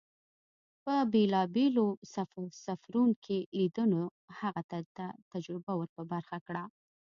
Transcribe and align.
په 0.83 0.95
بېلابېلو 1.11 1.87
سفرون 2.65 3.09
کې 3.25 3.37
لیدنو 3.57 4.03
هغه 4.39 4.61
ته 4.69 5.07
تجربه 5.31 5.73
ور 5.77 5.89
په 5.95 6.03
برخه 6.11 6.37
کړه. 6.47 6.63